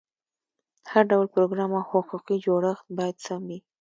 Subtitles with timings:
[0.91, 3.59] هر ډول پروګرام او حقوقي جوړښت باید سم وي.